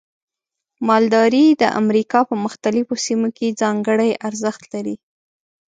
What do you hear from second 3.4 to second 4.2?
ځانګړي